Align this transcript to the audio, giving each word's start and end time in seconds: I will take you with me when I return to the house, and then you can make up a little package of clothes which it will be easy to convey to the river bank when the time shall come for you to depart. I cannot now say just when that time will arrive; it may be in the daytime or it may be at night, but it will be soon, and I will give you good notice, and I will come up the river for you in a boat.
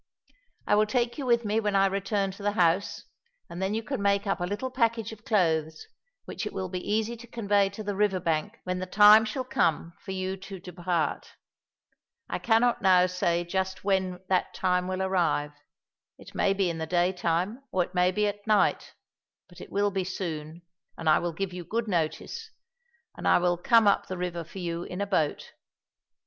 I 0.65 0.73
will 0.73 0.87
take 0.87 1.19
you 1.19 1.27
with 1.27 1.45
me 1.45 1.59
when 1.59 1.75
I 1.75 1.85
return 1.85 2.31
to 2.31 2.41
the 2.41 2.53
house, 2.53 3.03
and 3.47 3.61
then 3.61 3.75
you 3.75 3.83
can 3.83 4.01
make 4.01 4.25
up 4.25 4.39
a 4.39 4.45
little 4.47 4.71
package 4.71 5.11
of 5.11 5.23
clothes 5.23 5.85
which 6.25 6.47
it 6.47 6.53
will 6.53 6.69
be 6.69 6.81
easy 6.81 7.15
to 7.17 7.27
convey 7.27 7.69
to 7.69 7.83
the 7.83 7.95
river 7.95 8.19
bank 8.19 8.57
when 8.63 8.79
the 8.79 8.87
time 8.87 9.25
shall 9.25 9.43
come 9.43 9.93
for 10.03 10.09
you 10.09 10.37
to 10.37 10.59
depart. 10.59 11.33
I 12.27 12.39
cannot 12.39 12.81
now 12.81 13.05
say 13.05 13.43
just 13.43 13.83
when 13.83 14.19
that 14.27 14.55
time 14.55 14.87
will 14.87 15.03
arrive; 15.03 15.51
it 16.17 16.33
may 16.33 16.53
be 16.55 16.67
in 16.67 16.79
the 16.79 16.87
daytime 16.87 17.61
or 17.71 17.83
it 17.83 17.93
may 17.93 18.11
be 18.11 18.25
at 18.25 18.47
night, 18.47 18.95
but 19.47 19.61
it 19.61 19.71
will 19.71 19.91
be 19.91 20.03
soon, 20.03 20.63
and 20.97 21.07
I 21.07 21.19
will 21.19 21.31
give 21.31 21.53
you 21.53 21.63
good 21.63 21.87
notice, 21.87 22.49
and 23.15 23.27
I 23.27 23.37
will 23.37 23.55
come 23.55 23.87
up 23.87 24.07
the 24.07 24.17
river 24.17 24.43
for 24.43 24.57
you 24.57 24.81
in 24.81 24.99
a 24.99 25.05
boat. 25.05 25.51